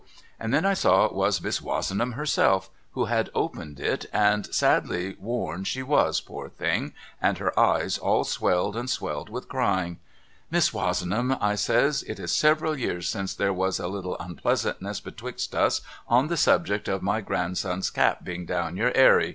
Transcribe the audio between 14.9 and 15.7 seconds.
betwixt